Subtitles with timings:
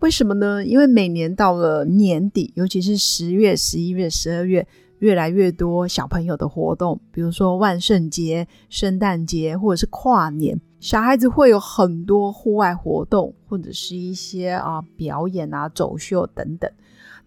[0.00, 0.64] 为什么呢？
[0.64, 4.66] 因为每年到了年底，尤其是十月、十一月、十二月，
[5.00, 16.70] 越来越多小朋友的活动，比如说万圣节、圣诞节或者是跨年，小孩子会有很多户外活动，或者是一些啊表演啊、走秀等等。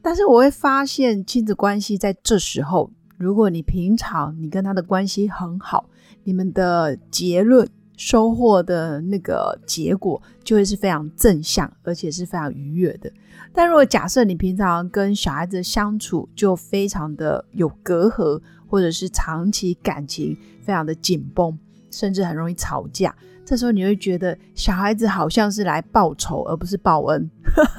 [0.01, 2.91] 但是我会发现，亲子关系在这时候。
[3.17, 5.85] 如果你平常你跟他的关系很好，
[6.23, 7.69] 你们的结论
[8.01, 13.11] 收获的那个结果就会是非常正向，而且是非常愉悦的。
[13.53, 21.55] 但如果假设你平常跟小孩子相处就非常的有隔阂，或者是长期感情非常的紧绷，
[21.91, 27.29] 甚至很容易吵架，这时候你会觉得小孩子好像是来报仇而不是报恩。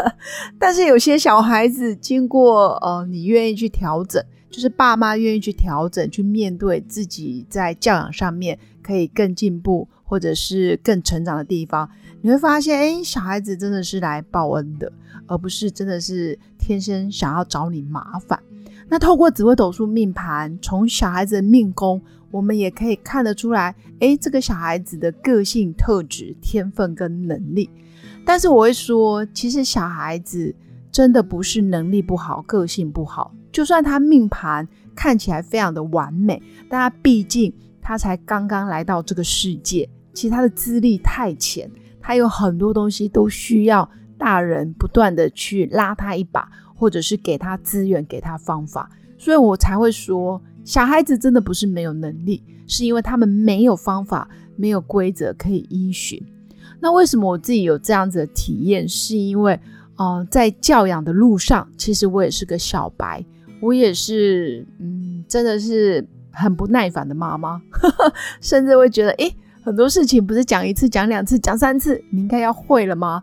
[0.57, 4.25] 但是有些小孩子经过呃，你愿意去调整。
[4.53, 11.89] 就是爸妈愿意去调整、去面对自己在教养上面可以更进步，或者是更成长的地方，
[12.21, 14.93] 你会发现，哎，小孩子真的是来报恩的，
[15.27, 18.39] 而不是真的是天生想要找你麻烦。
[18.91, 21.99] 那透过紫微斗数命盘，从小孩子的命宫，
[22.31, 27.71] 我们也可以看得出来，哎，这个小孩子的个性特质、天分跟能力。
[28.27, 30.55] 但是我会说，其实小孩子
[30.91, 33.35] 真的不是能力不好、个性不好。
[33.51, 43.89] 就算他命盘看起来非常的完美，但他毕竟他才刚刚来到这个世界，其实他的资历太浅，他有很多东西都需要
[44.19, 56.23] 大人不断的去拉他一把，或者是给他资源、给他方法，所以我才会说，小孩子真的不是没有能力，是因为他们没有方法、没有规则可以依循。
[56.81, 58.89] 那为什么我自己有这样子的体验？
[58.89, 59.59] 是因为，
[59.97, 63.25] 呃，在教养的路上，其实我也是个小白。
[63.61, 67.63] 我也是，嗯，真的是很不耐烦的妈妈，
[68.41, 69.33] 甚至会觉得，诶，
[69.65, 73.23] 很多事情不是讲一次、讲两次、讲三次，你应该要会了吗？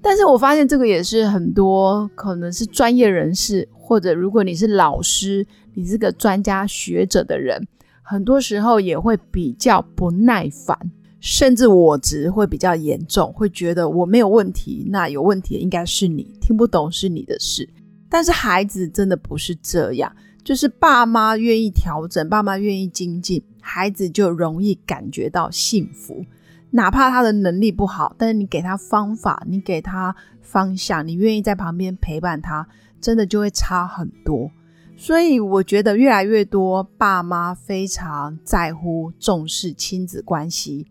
[0.00, 7.66] 但是我发现这个也是很多可能是专业人士，或者如果你是老师，你是个专家学者的人，
[8.02, 10.78] 很多时候也会比较不耐烦，
[11.20, 17.68] 甚至我执会比较严重，会觉得我没有问题，那有问题应该是你，听不懂是你的事。
[18.08, 20.10] 但是孩子真的不是这样，
[20.42, 26.24] 就是爸妈愿意调整，爸妈愿意精进，孩子就容易感觉到幸福。
[26.70, 32.66] 哪怕他的能力不好，但是你给他方法，你给他方向，你愿意在旁边陪伴他，
[33.00, 34.50] 真的就会差很多。
[34.96, 40.86] 所以我觉得越来越多爸妈非常在乎、重视亲子关系。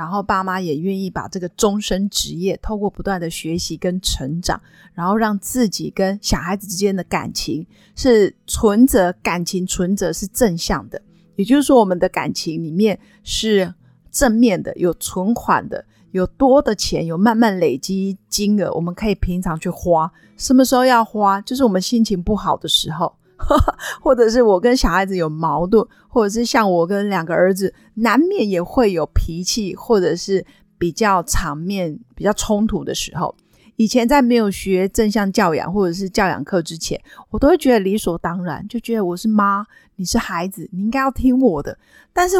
[0.00, 4.58] 然后爸妈也愿意把这个终身职业，透过不断的学习跟成长，
[4.94, 11.02] 然后让自己跟小孩子之间的感情是存着感情存着是正向的，
[11.36, 13.74] 也就是说我们的感情里面是
[14.10, 20.10] 正面的，有存款的，有多的钱，有慢慢累积金额，我们可以平常去花。
[20.38, 21.42] 什么时候要花？
[21.42, 23.14] 就是我们心情不好的时候。
[24.00, 30.44] 或者是我跟小孩子有矛盾，或者是像我跟两个儿子，难免也会有脾气，或者是
[30.78, 33.34] 比较场面比较冲突的时候。
[33.76, 39.64] 以前在没有学正向教养或者是教养课之前，我都会觉得理所当然，就觉得我是妈，
[39.96, 41.78] 你是孩子，你应该要听我的。
[42.12, 42.36] 但是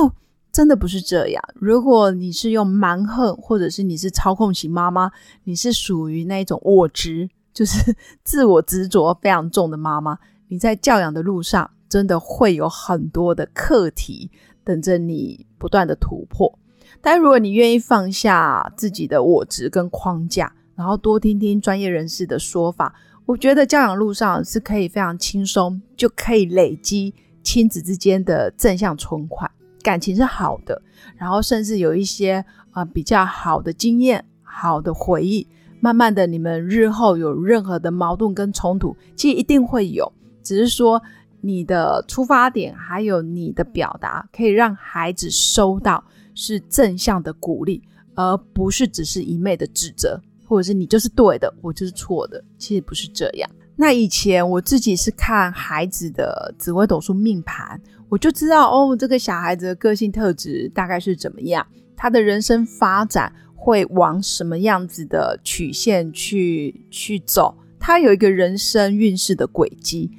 [0.52, 1.42] 真的不是这样。
[1.54, 5.10] 如果你是用蛮横，或者是你是操控型妈妈，
[5.44, 10.18] 你是属于那种我执，就是 自我执着非常重的妈妈。
[10.50, 14.28] 你在教养的路上，真的会有很多的课题
[14.64, 16.58] 等着你不断的突破。
[17.00, 22.92] 但如果你愿意放下自己的我执跟框架，然后多听听专业人士的说法，
[23.26, 27.14] 我觉得教养路上是可以非常轻松，就可以累积
[27.44, 29.48] 亲子之间的正向存款，
[29.84, 30.82] 感情是好的，
[31.16, 35.46] 然后甚至有一些啊比较好的经验、好的回忆。
[35.78, 40.12] 慢慢的，你们日后有任何的矛盾跟冲突，其实一定会有。
[40.42, 41.02] 只是说
[41.40, 46.04] 你的出发点还有你的表达，可以让孩子收到
[46.34, 47.82] 是正向的鼓励，
[48.14, 52.42] 而不是只是一昧的指责，或者是你就是对的，我就是错的。
[52.58, 53.50] 其实不是这样。
[53.76, 61.66] 那以前我自己是看孩子的紫微斗数命盘，我就知道哦，这个小孩子的个性特质大概是怎么样，
[61.96, 70.10] 他的人生发展会往什么样子的曲线去去走，他有一个人生运势的轨迹。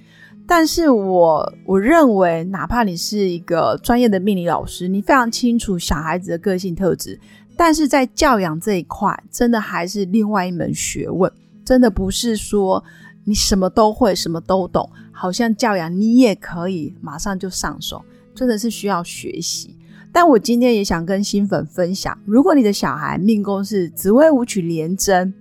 [0.47, 7.17] 但是我我认为，哪怕你是一个专业的命理老师，你非常清楚小孩子的个性特质，
[7.55, 11.31] 但是在教养这一块，真的还是另外一门学问。
[11.63, 12.83] 真的不是说
[13.23, 18.03] 你什么都会，什么都懂，好像教养你也可以马上就上手，
[18.35, 19.77] 真的是需要学习。
[20.11, 25.33] 但我今天也想跟新粉分享，如果你的小孩命宫是紫微舞曲连贞，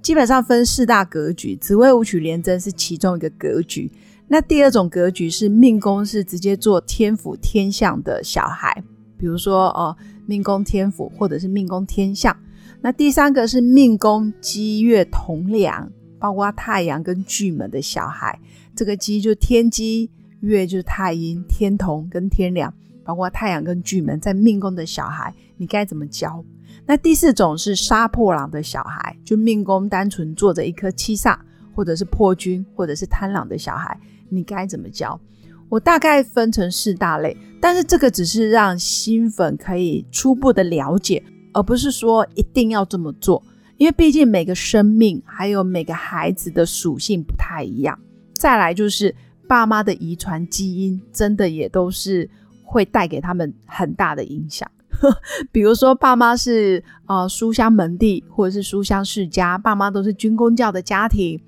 [0.00, 3.92] 基本上分四大格局，紫微舞曲连贞是其中一个格局。
[4.26, 8.82] 那第二种格局是命宫是直接做天府天相的小孩，
[9.18, 12.36] 比如说哦命宫天府或者是命宫天相。
[12.80, 18.38] 那第三个是命宫基月同梁，包括太阳跟巨门的小孩，
[18.74, 20.10] 这个基就天机，
[20.40, 22.72] 月就是太阴，天同跟天梁，
[23.04, 26.44] 包括太阳跟巨门在命宫的小孩，你该怎么教？
[26.86, 31.38] 那第四种是杀破狼的小孩，就命宫单纯坐着一颗七煞，
[31.74, 33.98] 或者是破军，或者是贪狼的小孩。
[34.28, 35.20] 你该怎么教？
[35.68, 41.22] 我大概分成四大类，但是这个只是让新粉可以初步的了解，
[41.52, 43.42] 而不是说一定要这么做。
[43.76, 47.98] 因为毕竟每个生命还有每个孩子的属性不太一样。
[48.34, 49.14] 再来就是
[49.48, 52.28] 爸妈的遗传基因，真的也都是
[52.62, 54.70] 会带给他们很大的影响。
[55.50, 61.40] 比如说爸妈是呃书香门第，或者是书香世家，爸妈都是军工教的家庭。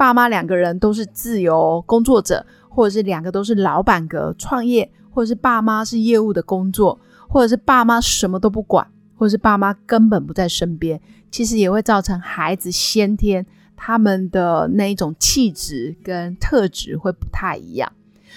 [0.00, 6.98] 爸妈两个人都是自由工作者，或者是两个都是老板格创业，或者是爸妈是业务的工作，
[7.28, 10.98] 或者是爸妈什么都不管，或者是爸妈根本不在身边，
[11.30, 13.44] 其实也会造成孩子先天
[13.76, 17.92] 他们的那一种气质跟特质会不太一样。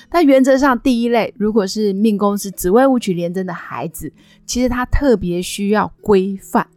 [0.09, 4.11] 但原则上，第一类如果是命宫是紫微舞曲连贞的孩子，
[4.45, 6.67] 其实他特别需要规范。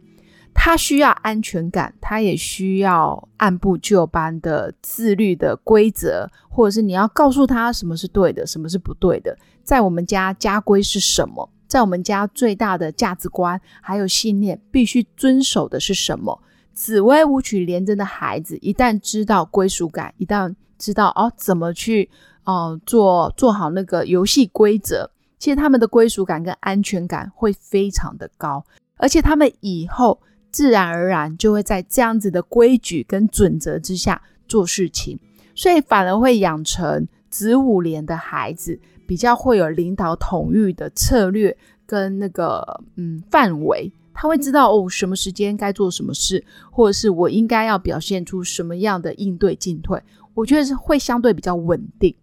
[0.67, 9.33] 他需要安全感，他也需要按部就班的自律的规则，或者是你要告诉他什么是对的，什么是不对的。
[9.63, 11.49] 在我们家家规是什么？
[11.69, 16.37] 在我们家最大的价值观还有信念必须遵守的是什么？
[16.73, 22.09] 紫薇舞曲连贞的孩子一旦知道归属感，一旦知道哦怎么去
[22.43, 25.09] 哦做做好那个游戏规则，
[25.39, 28.65] 其实他们的归属感跟安全感会非常的高，
[28.97, 30.19] 而且他们以后。
[30.57, 35.19] 自然而然就会在这样子的规矩跟准则之下做事情，
[35.53, 41.55] 所以反而会养成子午连的孩子比较会有领导统御的策略
[41.85, 50.01] 跟那个嗯范围，他会知道哦什么时间该做什么事，或者是我应该要表现出什么样的应对进退，
[50.33, 52.15] 我觉得是会相对比较稳定。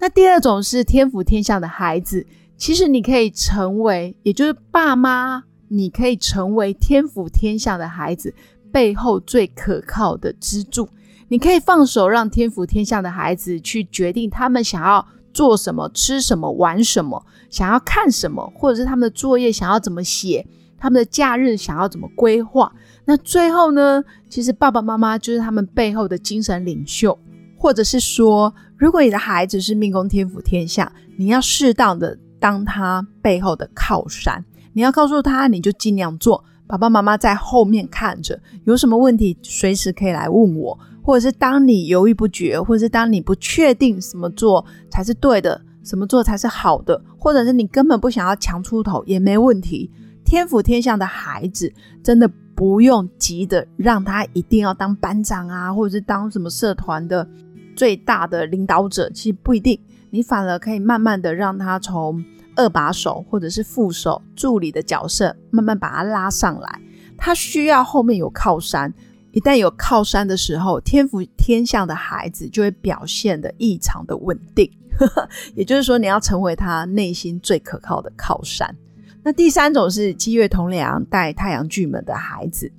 [0.00, 2.26] 那第二种是天府天相的孩子，
[2.56, 5.44] 其实你可以成为，也就是爸妈。
[5.68, 8.34] 你可以成为天府天下的孩子
[8.72, 10.88] 背后最可靠的支柱。
[11.28, 20.46] 你可以放手让天府天下的孩子去决定他们想要做什么、吃什么、玩什么，想要看什么，或者是他们的作业想要怎么写，
[20.78, 22.72] 他们的假日想要怎么规划。
[23.04, 24.02] 那最后呢？
[24.28, 27.18] 其实爸爸妈妈就是他们背后的精神领袖，
[27.56, 34.44] 或者是说，如果你的孩子是命宫天府天相，你要适当的当他背后的靠山。
[34.72, 36.44] 你要告诉他，你就尽量做。
[36.66, 49.90] 爸爸妈妈在后面看着，有什么问题随时可以来问我，或者是当你犹豫不决，或者是当你不确定什么做才是对的，什么做才是好的，或者是你根本不想要强出头也没问题。
[50.26, 51.72] 天府天相的孩子
[52.04, 57.26] 真的不用急的让他一定要当班长啊，或者是当什么社团的
[57.74, 59.80] 最大的领导者，其实不一定。
[60.10, 62.22] 你反而可以慢慢的让他从。
[62.58, 66.80] 二把手或者是副手、助理的角色，慢慢把他拉上来。
[67.16, 68.92] 他需要后面有靠山，
[69.30, 74.68] 一旦有靠山的时候，天府天相的孩子就会表现的异常的稳定。
[75.54, 78.74] 也就是说，你要成为他内心最可靠的靠山。
[79.22, 82.70] 那第三种是七月同梁带太阳巨门的孩子，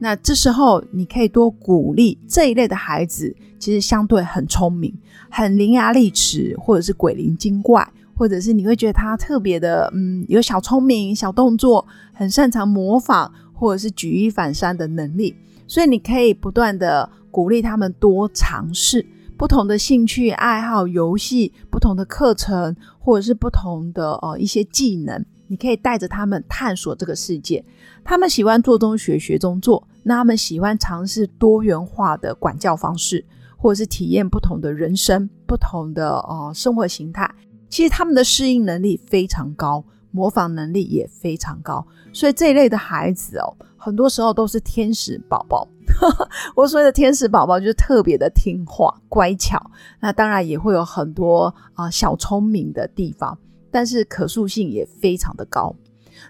[0.00, 4.92] 那这时候你可以多鼓励这一类的孩子，其实相对很聪明、
[5.30, 7.88] 很伶牙俐齿，或者是鬼灵精怪。
[8.18, 15.36] 或者是你会觉得他特别的，嗯，有小聪明、小动作，很擅长模仿，或者是举一反三的能力，
[15.68, 19.06] 所以你可以不断的鼓励他们多尝试
[19.36, 27.64] 不同的兴趣爱好、游戏、不同的课程，或者是不同的呃一些技能，你可以带着他们探索这个世界。
[28.02, 33.24] 他们喜欢做中学、学中做，那他们喜欢尝试多元化的管教方式，
[33.56, 37.32] 或者是体验不同的人生、不同的呃生活形态。
[37.68, 45.68] 其实他们的适应能力非常高，模仿能力也非常高，所以这一类的孩子哦，很多时候都是天使宝宝。
[46.54, 49.70] 我所谓的天使宝宝就是特别的听话、乖巧，
[50.00, 53.36] 那当然也会有很多啊小聪明的地方，
[53.70, 55.74] 但是可塑性也非常的高。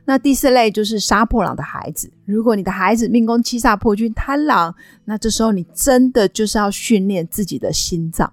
[0.04, 2.11] 那第四类就是杀破狼的孩子。
[2.25, 8.33] 如果你的孩子命宫七煞破军贪狼，那这时候你真的就是要训练自己的心脏，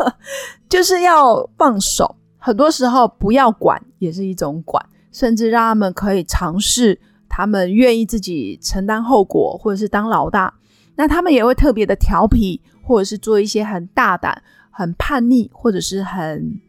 [0.68, 2.16] 就是要放手。
[2.40, 10.52] 很多时候不要管也是一种管，甚至让他们可以尝试，他们愿意自己承担后果，或者是当老大。
[10.96, 16.60] 那他们也会特别的调皮，或者是做一些很大胆、很叛逆，或者是很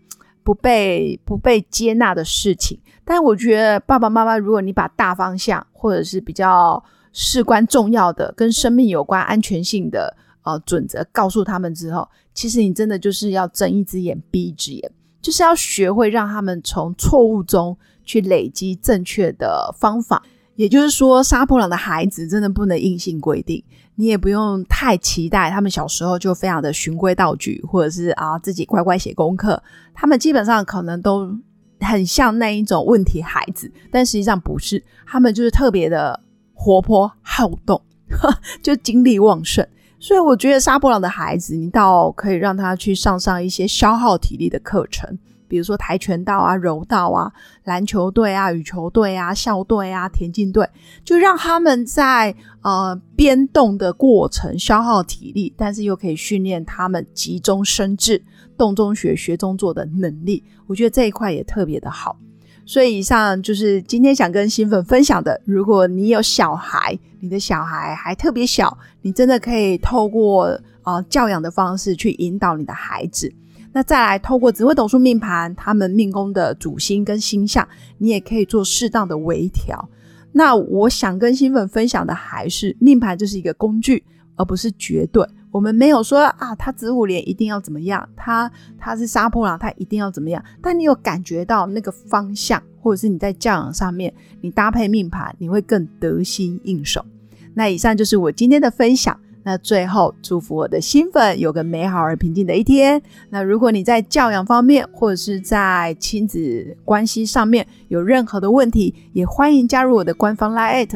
[0.44, 2.80] 不被不被接纳的事情。
[3.04, 14.92] 但我觉得爸爸妈妈，如果你把大方向，或者是比较事关重要的、跟生命有关、安全性的呃准则告诉他们之后，其实你真的就是要睁一只眼闭一只眼。
[15.22, 20.24] 就是要学会让他们从错误中去累积正确的方法，
[20.56, 23.64] 也就是说，杀破狼的孩子真的不能硬性规定，
[23.96, 29.62] 你也不用太期待他们小时候就非常的循规蹈矩，或者是啊自己乖乖写功课。
[29.94, 31.38] 他们基本上可能都
[31.80, 36.20] 很像那一种问题孩子，但实际上不是，他们就是特别的
[36.54, 37.82] 活泼好动，
[38.62, 39.66] 就精力旺盛。
[40.04, 47.32] 所以我觉得杀破狼的孩子，你倒可以让他去上上一些消耗体力的课程，比如说跆拳道啊、柔道啊、
[47.66, 50.68] 篮球队啊、羽球队啊、校队啊、田径队，
[51.06, 58.24] 就让他们在呃编动的过程消耗体力，但是又可以训练他们急中生智、
[58.58, 60.44] 动中学、学中做的能力。
[60.66, 62.18] 我觉得这一块也特别的好。
[62.66, 65.42] 所以以上就是今天想跟新粉分享的。
[65.46, 73.34] 如果你有小孩，你的小孩还特别小，你真的可以透过啊教养的方式去引导你的孩子。
[73.74, 79.90] 那再来透过紫微斗数命盘，他们命宫的主星跟星象，你也可以做适当的微调。
[80.34, 84.04] 那我想跟新粉分享的还是命盘就是一个工具，
[84.36, 85.26] 而不是绝对。
[85.52, 90.44] 我们没有说啊，他子午连一定要怎么样，他他是杀破狼，他一定要怎么样。
[90.62, 97.06] 但你有感觉到那个方向，或者是你在教养上面，你搭配命盘，你会更得心应手。
[97.54, 99.20] 那以上就是我今天的分享。
[99.44, 103.02] 那最后祝福我的新粉有个美好而平静的一天。
[103.32, 110.88] 那如果你在教养方面，或者是在亲子关系上面有任何的问题，也欢迎加入我的官方 Line。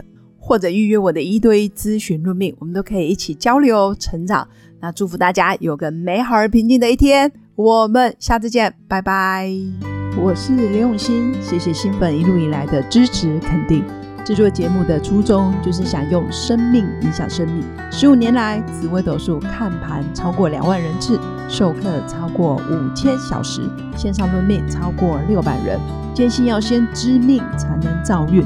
[0.47, 4.47] 或者预约我的一对一咨询论命，我们都可以一起交流成长。
[4.79, 9.49] 那祝福大家有个美好而平静的一天，我们下次见，拜拜。
[10.21, 13.83] 我是刘永新，谢谢新粉一路以来的支持肯定。
[14.23, 17.63] 制作节目的初衷就是想用生命影响生命。
[17.91, 25.79] 十五年来，紫微斗数看盘超过两万人次，授课超过五千小时，线上论命超过六百人。
[26.13, 28.45] 坚信要先知命才能造运。